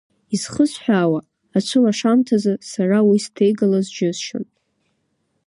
[0.35, 1.19] Изхысҳәаауа,
[1.57, 4.45] ацәылашамҭазы сара уи сҭеигалоз џьысшьон.